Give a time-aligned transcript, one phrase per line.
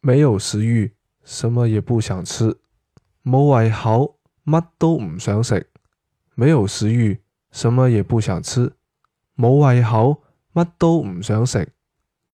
[0.00, 2.58] 没有食欲什么也不想吃。
[3.22, 5.70] 冇胃口乜都唔想食。
[6.34, 7.20] 没有食欲
[7.50, 8.72] 什么也不想吃。
[9.36, 10.22] 冇胃口
[10.54, 11.72] 乜都唔想食。